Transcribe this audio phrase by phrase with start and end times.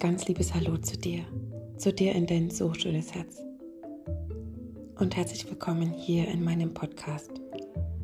[0.00, 1.24] Ganz liebes Hallo zu dir,
[1.76, 3.42] zu dir in dein so schönes Herz.
[4.96, 7.32] Und herzlich willkommen hier in meinem Podcast,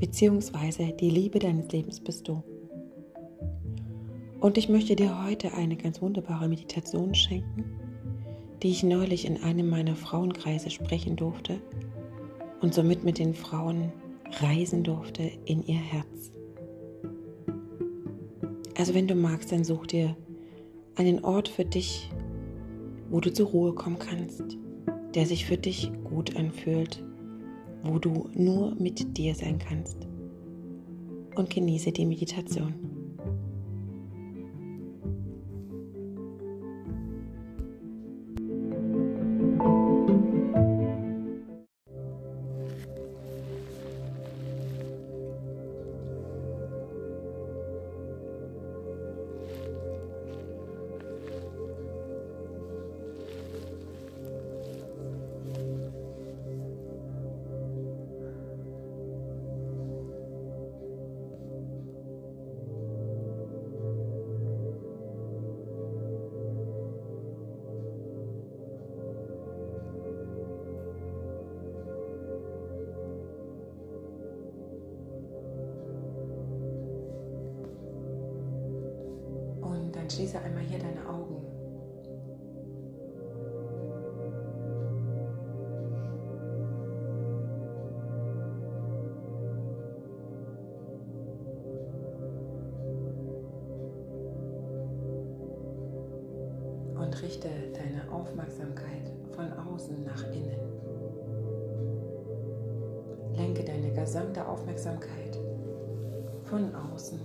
[0.01, 2.43] beziehungsweise die Liebe deines Lebens bist du.
[4.41, 7.65] Und ich möchte dir heute eine ganz wunderbare Meditation schenken,
[8.65, 11.61] die ich neulich in einem meiner Frauenkreise sprechen durfte
[12.61, 13.93] und somit mit den Frauen
[14.41, 16.33] reisen durfte in ihr Herz.
[18.77, 20.17] Also wenn du magst, dann such dir
[20.97, 22.11] einen Ort für dich,
[23.11, 24.43] wo du zur Ruhe kommen kannst,
[25.15, 27.03] der sich für dich gut anfühlt,
[27.83, 30.07] wo du nur mit dir sein kannst.
[31.37, 32.94] Und genieße die Meditation.
[80.35, 81.37] Schließe einmal hier deine Augen.
[96.97, 100.61] Und richte deine Aufmerksamkeit von außen nach innen.
[103.37, 105.39] Lenke deine gesamte Aufmerksamkeit
[106.45, 107.21] von außen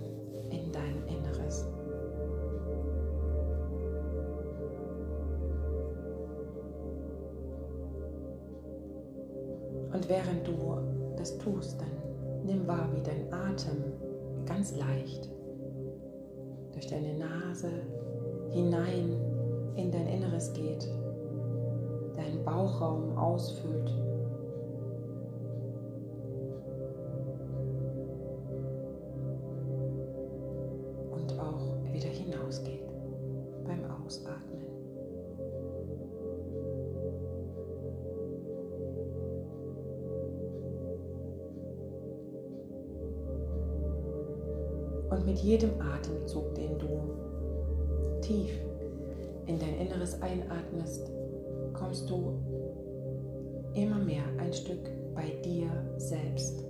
[0.50, 1.29] in dein Inneres.
[10.09, 13.93] Während du das tust, dann nimm wahr, wie dein Atem
[14.45, 15.30] ganz leicht
[16.73, 17.70] durch deine Nase
[18.49, 19.15] hinein
[19.75, 20.89] in dein Inneres geht,
[22.15, 23.89] deinen Bauchraum ausfüllt.
[45.20, 48.52] Und mit jedem Atemzug, den du tief
[49.48, 51.12] in dein Inneres einatmest,
[51.74, 52.40] kommst du
[53.74, 56.69] immer mehr ein Stück bei dir selbst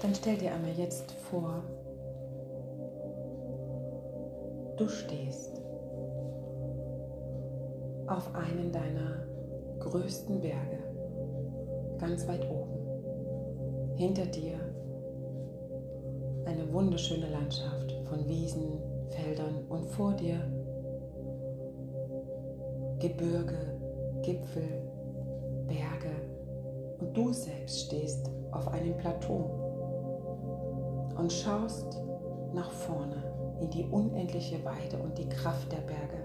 [0.00, 1.62] dann stell dir einmal jetzt vor,
[4.76, 5.60] du stehst
[8.06, 9.26] auf einem deiner
[9.78, 10.78] größten Berge,
[11.98, 13.96] ganz weit oben.
[13.96, 14.58] Hinter dir
[16.46, 18.78] eine wunderschöne Landschaft von Wiesen,
[19.10, 20.40] Feldern und vor dir
[22.98, 23.78] Gebirge,
[24.22, 24.82] Gipfel,
[25.66, 26.14] Berge
[27.00, 29.59] und du selbst stehst auf einem Plateau
[31.20, 32.00] und schaust
[32.54, 33.22] nach vorne
[33.60, 36.16] in die unendliche Weite und die Kraft der Berge.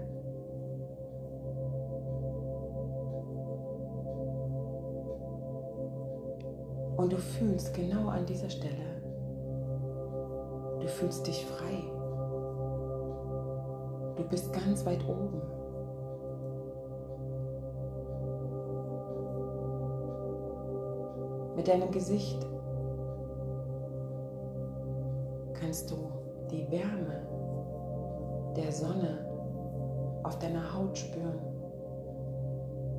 [6.96, 9.02] Und du fühlst genau an dieser Stelle,
[10.80, 11.84] du fühlst dich frei.
[14.16, 15.42] Du bist ganz weit oben.
[21.54, 22.46] Mit deinem Gesicht
[25.66, 25.96] kannst du
[26.48, 27.26] die Wärme
[28.54, 29.18] der Sonne
[30.22, 31.40] auf deiner Haut spüren.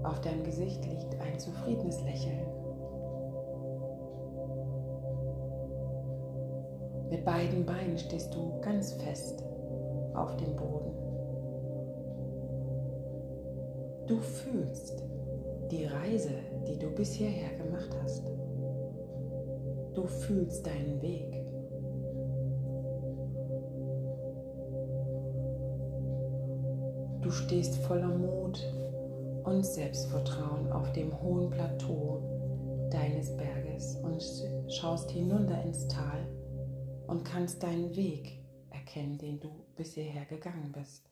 [0.04, 2.46] Auf deinem Gesicht liegt ein zufriedenes Lächeln.
[7.10, 9.46] Mit beiden Beinen stehst du ganz fest
[10.14, 10.92] auf dem Boden.
[14.08, 15.06] Du fühlst
[15.72, 16.34] die Reise,
[16.68, 18.28] die du bis hierher gemacht hast.
[19.94, 21.37] Du fühlst deinen Weg.
[27.28, 28.58] Du stehst voller Mut
[29.44, 32.22] und Selbstvertrauen auf dem hohen Plateau
[32.90, 34.24] deines Berges und
[34.72, 36.26] schaust hinunter ins Tal
[37.08, 41.12] und kannst deinen Weg erkennen, den du bisher gegangen bist.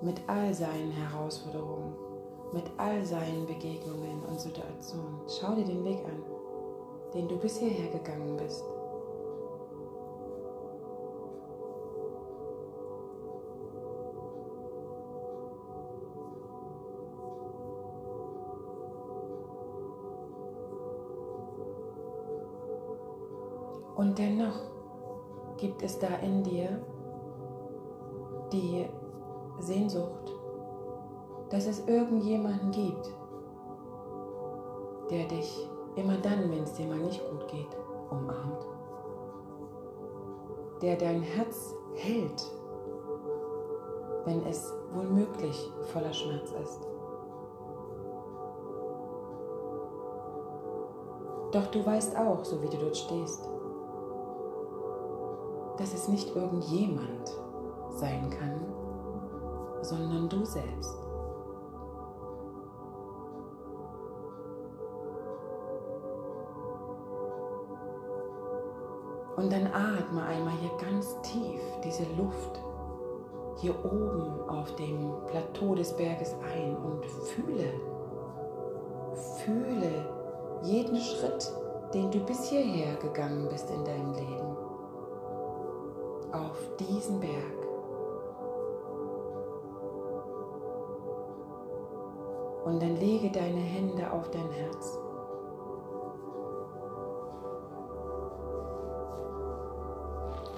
[0.00, 1.94] Mit all seinen Herausforderungen,
[2.54, 6.37] mit all seinen Begegnungen und Situationen, schau dir den Weg an,
[7.14, 8.64] den du bisher gegangen bist.
[23.96, 24.60] Und dennoch
[25.56, 26.80] gibt es da in dir
[28.52, 28.86] die
[29.58, 30.32] Sehnsucht,
[31.50, 33.12] dass es irgendjemanden gibt,
[35.10, 35.68] der dich
[35.98, 37.76] immer dann, wenn es dir mal nicht gut geht,
[38.10, 38.66] umarmt.
[40.80, 42.52] Der dein Herz hält,
[44.24, 46.86] wenn es womöglich voller Schmerz ist.
[51.50, 53.48] Doch du weißt auch, so wie du dort stehst,
[55.78, 57.32] dass es nicht irgendjemand
[57.90, 58.60] sein kann,
[59.82, 61.07] sondern du selbst.
[69.38, 72.60] Und dann atme einmal hier ganz tief diese Luft
[73.58, 77.72] hier oben auf dem Plateau des Berges ein und fühle,
[79.44, 80.04] fühle
[80.64, 81.52] jeden Schritt,
[81.94, 84.56] den du bis hierher gegangen bist in deinem Leben
[86.32, 87.30] auf diesen Berg.
[92.64, 94.98] Und dann lege deine Hände auf dein Herz.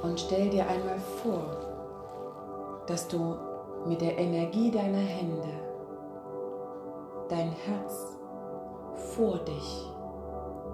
[0.02, 3.36] Und stell dir einmal vor, dass du
[3.86, 5.48] mit der Energie deiner Hände
[7.28, 8.16] dein Herz
[9.14, 9.86] vor dich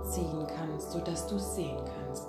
[0.04, 2.28] ziehen kannst, sodass du es sehen kannst.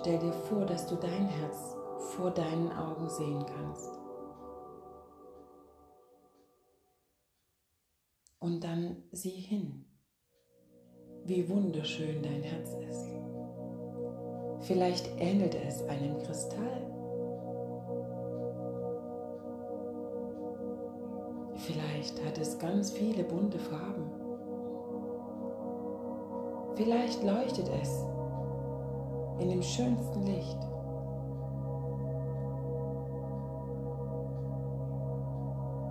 [0.00, 1.76] Stell dir vor, dass du dein Herz
[2.16, 3.90] vor deinen Augen sehen kannst.
[8.40, 9.84] Und dann sieh hin,
[11.24, 13.21] wie wunderschön dein Herz ist.
[14.62, 16.86] Vielleicht ähnelt es einem Kristall.
[21.56, 24.10] Vielleicht hat es ganz viele bunte Farben.
[26.76, 28.04] Vielleicht leuchtet es
[29.40, 30.58] in dem schönsten Licht.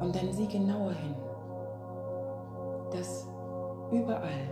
[0.02, 1.16] Und dann sieh genauer hin,
[2.92, 3.28] dass
[3.92, 4.50] überall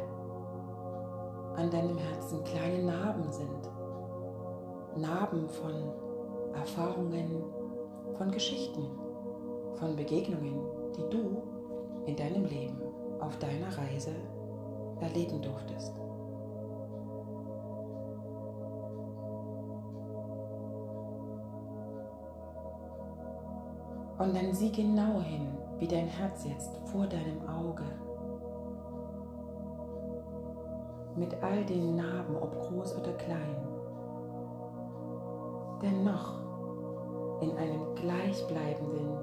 [1.55, 3.78] an deinem Herzen kleine Narben sind.
[4.95, 5.73] Narben von
[6.53, 7.43] Erfahrungen,
[8.17, 8.87] von Geschichten,
[9.75, 10.59] von Begegnungen,
[10.95, 11.41] die du
[12.05, 12.81] in deinem Leben
[13.19, 14.11] auf deiner Reise
[14.99, 15.93] erleben durftest.
[24.17, 27.85] Und dann sieh genau hin, wie dein Herz jetzt vor deinem Auge
[31.15, 33.55] mit all den Narben, ob groß oder klein,
[35.81, 36.39] dennoch
[37.41, 39.17] in einem gleichbleibenden,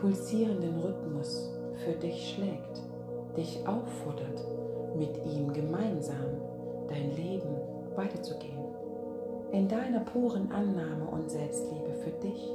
[0.00, 1.50] pulsierenden Rhythmus
[1.84, 2.82] für dich schlägt,
[3.36, 4.44] dich auffordert,
[4.96, 6.40] mit ihm gemeinsam
[6.88, 7.56] dein Leben
[7.94, 8.64] weiterzugehen,
[9.52, 12.50] in deiner puren Annahme und Selbstliebe für dich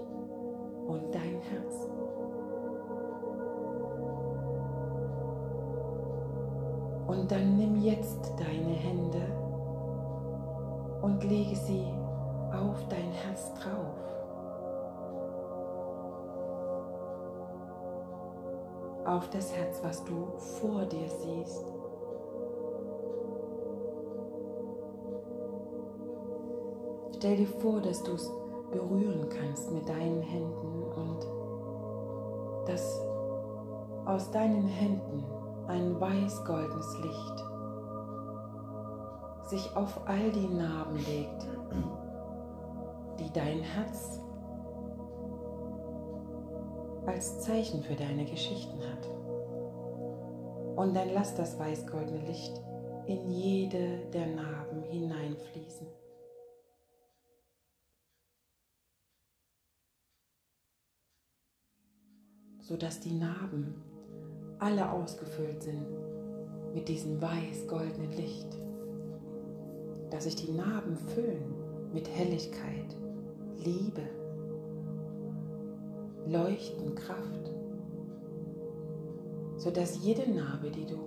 [0.87, 1.89] und dein Herz.
[7.07, 9.21] Und dann nimm jetzt deine Hände
[11.01, 11.85] und lege sie
[12.53, 13.95] auf dein Herz drauf.
[19.05, 21.65] Auf das Herz, was du vor dir siehst.
[27.15, 28.31] Stell dir vor, dass du es
[28.71, 33.01] berühren kannst mit deinen Händen und dass
[34.05, 35.23] aus deinen Händen
[35.67, 37.43] ein weiß-goldenes Licht
[39.49, 41.47] sich auf all die Narben legt,
[43.37, 44.19] dein Herz
[47.05, 49.07] als Zeichen für deine Geschichten hat.
[50.75, 52.59] Und dann lass das weiß-goldene Licht
[53.05, 55.87] in jede der Narben hineinfließen.
[62.67, 63.81] sodass die Narben
[64.59, 65.85] alle ausgefüllt sind
[66.73, 68.57] mit diesem weiß-goldenen Licht,
[70.09, 71.55] dass sich die Narben füllen
[71.93, 72.97] mit Helligkeit,
[73.63, 74.03] Liebe,
[76.27, 77.51] Leuchten, Kraft,
[79.57, 80.97] sodass jede Narbe, die du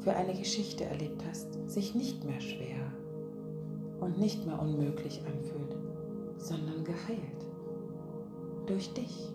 [0.00, 2.92] für eine Geschichte erlebt hast, sich nicht mehr schwer
[4.00, 5.76] und nicht mehr unmöglich anfühlt,
[6.36, 7.46] sondern geheilt.
[8.66, 9.32] Durch dich,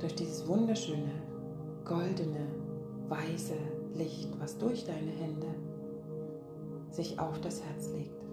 [0.00, 1.12] durch dieses wunderschöne,
[1.84, 2.46] goldene,
[3.08, 3.54] weiße
[3.94, 5.54] Licht, was durch deine Hände
[6.90, 8.23] sich auf das Herz legt.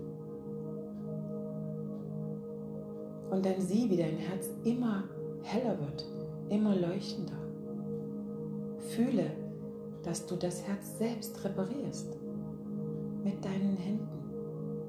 [3.31, 5.05] Und dann sieh, wie dein Herz immer
[5.41, 6.05] heller wird,
[6.49, 7.39] immer leuchtender.
[8.77, 9.31] Fühle,
[10.03, 12.17] dass du das Herz selbst reparierst.
[13.23, 14.09] Mit deinen Händen,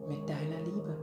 [0.09, 0.97] mit deiner Liebe.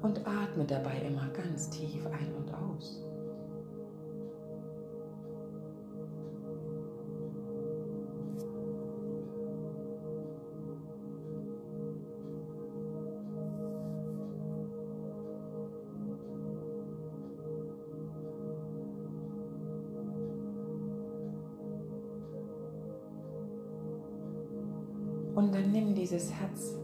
[0.00, 3.09] Und atme dabei immer ganz tief ein und aus.
[26.10, 26.74] Dieses Herz,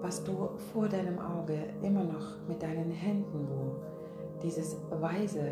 [0.00, 3.76] was du vor deinem Auge immer noch mit deinen Händen, wo
[4.42, 5.50] dieses weise,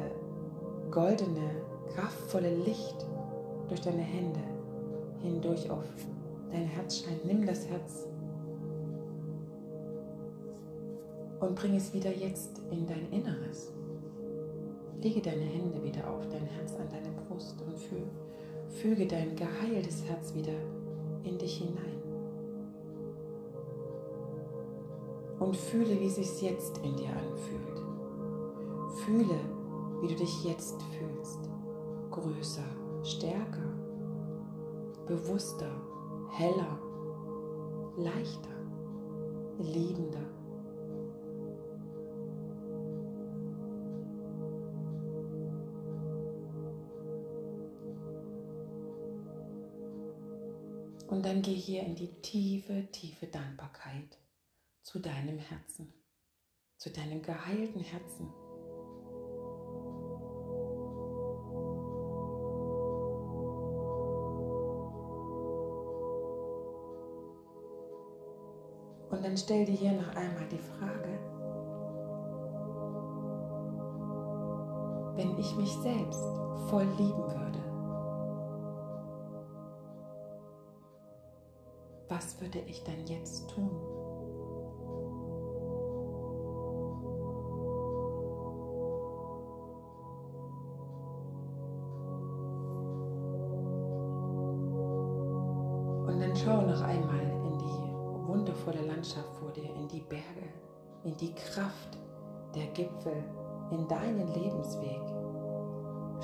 [0.90, 1.50] goldene,
[1.94, 3.06] kraftvolle Licht
[3.68, 4.40] durch deine Hände
[5.23, 5.85] hindurch auf
[6.52, 7.25] dein Herz scheint.
[7.25, 8.06] Nimm das Herz
[11.40, 13.73] und bring es wieder jetzt in dein Inneres.
[15.02, 17.76] Lege deine Hände wieder auf dein Herz an deine Brust und
[18.70, 20.54] füge dein geheiltes Herz wieder
[21.25, 21.98] in dich hinein.
[25.38, 27.83] Und fühle, wie es sich jetzt in dir anfühlt.
[29.04, 29.40] Fühle,
[30.00, 31.49] wie du dich jetzt fühlst.
[32.11, 32.64] Größer,
[33.04, 33.73] stärker,
[35.07, 35.71] bewusster,
[36.30, 36.78] heller,
[37.97, 38.49] leichter,
[39.59, 40.18] liebender.
[51.09, 54.18] Und dann geh hier in die tiefe, tiefe Dankbarkeit
[54.88, 55.92] zu deinem Herzen,
[56.78, 58.33] zu deinem geheilten Herzen.
[69.11, 71.18] Und dann stell dir hier noch einmal die Frage,
[75.16, 76.25] wenn ich mich selbst
[76.71, 77.59] voll lieben würde,
[82.09, 83.98] was würde ich dann jetzt tun?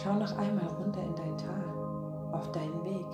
[0.05, 3.07] Schau noch einmal runter in dein Tal, auf deinen Weg,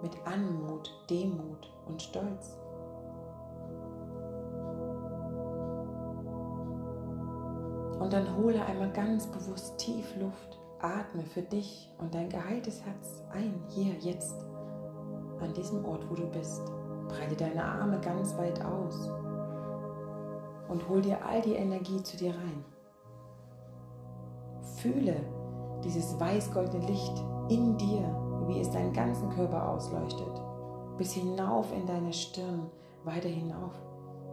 [0.00, 2.56] mit Anmut, Demut und Stolz.
[7.98, 13.22] Und dann hole einmal ganz bewusst tief Luft, atme für dich und dein geheiltes Herz
[13.34, 14.46] ein, hier, jetzt
[15.38, 16.62] an diesem Ort, wo du bist.
[17.08, 19.10] Breite deine Arme ganz weit aus
[20.68, 22.64] und hol dir all die Energie zu dir rein.
[24.78, 25.39] Fühle
[25.84, 28.02] dieses weiß-goldene Licht in dir,
[28.46, 30.42] wie es deinen ganzen Körper ausleuchtet,
[30.98, 32.70] bis hinauf in deine Stirn,
[33.04, 33.72] weiter hinauf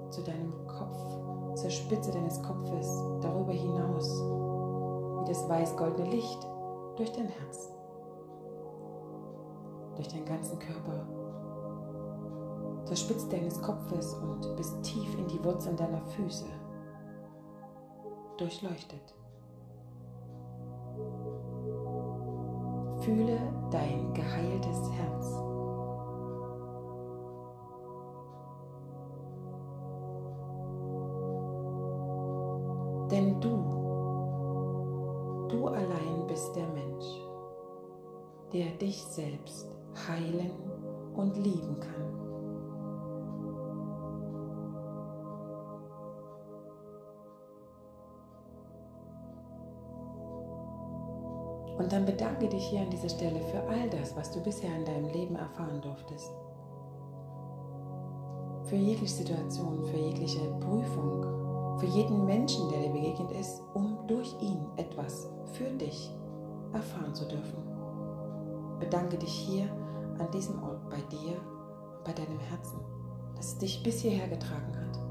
[0.09, 0.97] zu deinem Kopf,
[1.55, 4.21] zur Spitze deines Kopfes, darüber hinaus,
[5.19, 6.47] wie das weiß-goldene Licht
[6.97, 7.71] durch dein Herz
[9.97, 11.07] durch deinen ganzen Körper,
[12.85, 16.45] zur Spitze deines Kopfes und bis tief in die Wurzeln deiner Füße
[18.37, 19.16] durchleuchtet.
[23.07, 23.39] Fühle
[23.71, 25.31] dein geheiltes Herz.
[33.09, 33.47] Denn du,
[35.47, 37.05] du allein bist der Mensch,
[38.51, 39.73] der dich selbst
[40.05, 40.51] heilen
[41.15, 42.26] und lieben kann.
[51.77, 54.85] Und dann bedanke dich hier an dieser Stelle für all das, was du bisher in
[54.85, 56.31] deinem Leben erfahren durftest.
[58.67, 64.35] für jegliche Situation, für jegliche Prüfung, für jeden Menschen, der dir begegnet ist, um durch
[64.41, 66.11] ihn etwas für dich
[66.73, 67.57] erfahren zu dürfen.
[68.79, 69.69] Bedanke dich hier
[70.19, 71.37] an diesem Ort bei dir
[71.97, 72.79] und bei deinem Herzen,
[73.35, 75.06] dass es dich bis hierher getragen hat.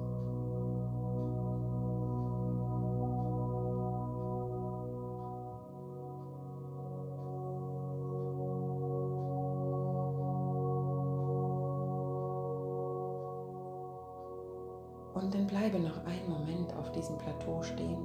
[17.27, 17.99] Plateau stehen.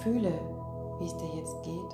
[0.00, 0.32] Fühle,
[0.98, 1.92] wie es dir jetzt geht.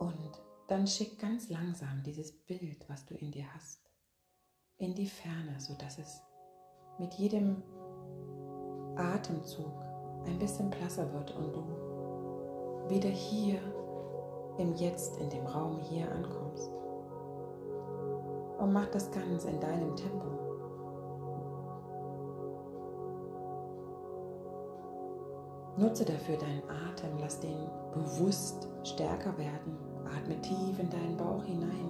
[0.00, 3.88] Und dann schick ganz langsam dieses Bild, was du in dir hast,
[4.78, 6.22] in die Ferne, sodass es
[6.98, 7.62] mit jedem
[8.96, 9.80] Atemzug
[10.26, 13.60] ein bisschen blasser wird und du wieder hier
[14.58, 16.70] im Jetzt, in dem Raum hier ankommst.
[18.58, 20.26] Und mach das ganz in deinem Tempo.
[25.76, 27.56] Nutze dafür deinen Atem, lass den
[27.94, 29.78] bewusst stärker werden.
[30.04, 31.88] Atme tief in deinen Bauch hinein.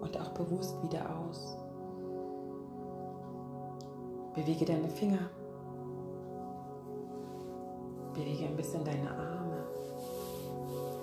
[0.00, 1.56] Und auch bewusst wieder aus.
[4.34, 5.30] Bewege deine Finger.
[8.20, 9.64] Bewege ein bisschen deine Arme.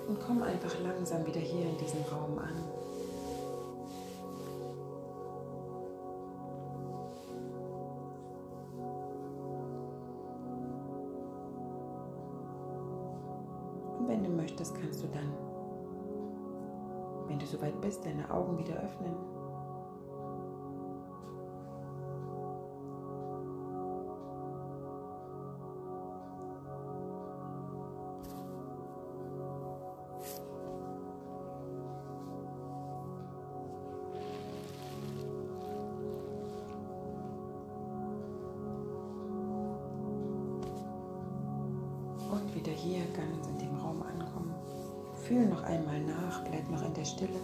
[0.06, 2.54] Und komm einfach langsam wieder hier in diesem Raum an.
[13.98, 15.32] Und wenn du möchtest, kannst du dann,
[17.26, 19.37] wenn du soweit bist, deine Augen wieder öffnen.
[45.28, 47.38] Fühl noch einmal nach, bleib noch in der Stille.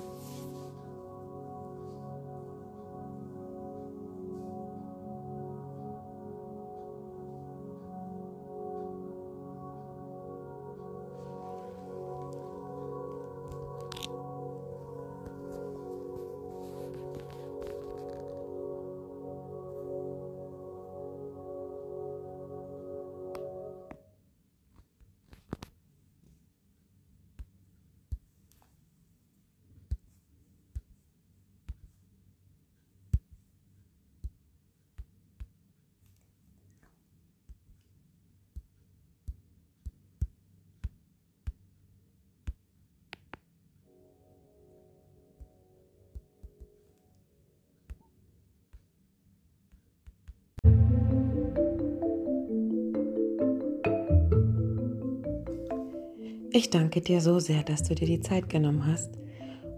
[56.56, 59.18] Ich danke dir so sehr, dass du dir die Zeit genommen hast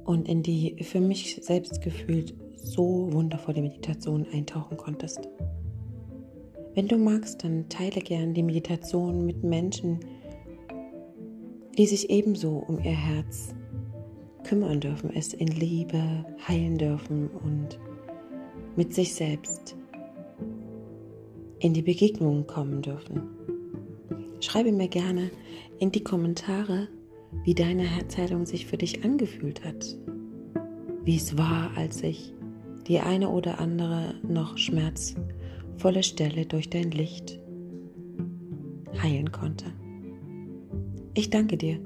[0.05, 5.27] und in die für mich selbst gefühlt so wundervolle Meditation eintauchen konntest.
[6.75, 10.01] Wenn du magst, dann teile gern die Meditation mit Menschen,
[11.79, 13.55] die sich ebenso um ihr Herz
[14.45, 17.79] kümmern dürfen, es in Liebe heilen dürfen und
[18.77, 19.79] mit sich selbst
[21.59, 23.23] in die Begegnungen kommen dürfen.
[24.41, 25.31] Schreibe mir gerne
[25.79, 26.89] in die Kommentare,
[27.45, 29.97] wie deine Herzheilung sich für dich angefühlt hat.
[31.05, 32.33] Wie es war, als sich
[32.87, 37.39] die eine oder andere noch schmerzvolle Stelle durch dein Licht
[39.03, 39.67] heilen konnte.
[41.15, 41.79] Ich danke dir,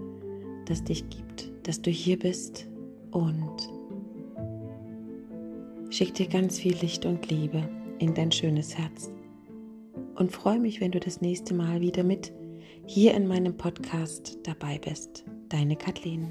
[0.67, 2.69] dass dich gibt, dass du hier bist
[3.11, 3.57] und
[5.91, 9.11] schick dir ganz viel Licht und Liebe in dein schönes Herz.
[10.15, 12.33] Und freue mich, wenn du das nächste Mal wieder mit
[12.93, 15.25] hier in meinem Podcast dabei bist.
[15.49, 16.29] Deine Kathleen.